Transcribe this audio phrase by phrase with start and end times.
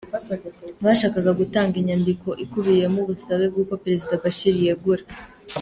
[0.85, 5.03] Bashakaga gutanga inyandiko ikubiyemo ubusabe bwuko Perezida Bashir yegura.